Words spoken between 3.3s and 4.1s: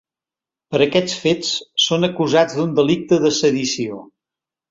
sedició.